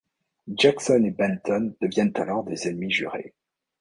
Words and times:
Jackson 0.47 1.03
et 1.05 1.11
Benton 1.11 1.75
deviennent 1.79 2.13
alors 2.17 2.43
des 2.43 2.67
ennemis 2.67 2.89
jurés. 2.91 3.35